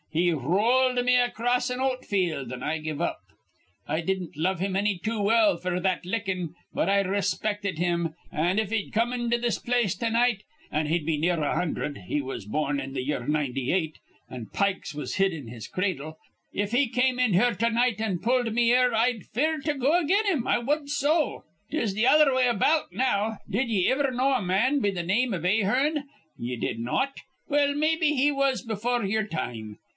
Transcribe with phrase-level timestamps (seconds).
[0.09, 3.19] He rowled me acrost an oat field, an' I give up.
[3.87, 8.59] I didn't love him anny too well f'r that lickin', but I respected him; an',
[8.59, 12.19] if he'd come into this place to night, an' he'd be near a hundherd: he
[12.19, 16.17] was born in th' year '98, an' pikes was hid in his cradle,
[16.51, 19.97] if he come in here to night an' pulled me ear, I'd fear to go
[19.97, 20.45] again him.
[20.47, 21.45] I wud so.
[21.69, 23.37] "'Tis th' other way about now.
[23.49, 26.03] Did ye iver know a man be th' name iv Ahearn?
[26.37, 27.19] Ye did not?
[27.47, 29.77] Well, maybe he was befure yer time.